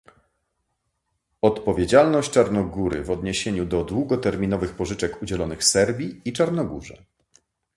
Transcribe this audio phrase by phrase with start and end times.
[1.41, 7.03] Odpowiedzialność Czarnogóry w odniesieniu do długoterminowych pożyczek udzielonych Serbii i Czarnogórze